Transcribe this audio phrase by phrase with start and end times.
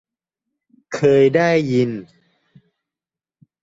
[0.95, 1.89] เคยได้ยิน